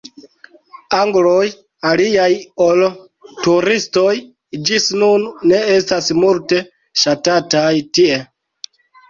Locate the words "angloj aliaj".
0.99-2.29